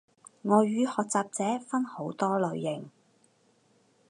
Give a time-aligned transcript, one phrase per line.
[0.45, 2.89] 外語學習者分好多類型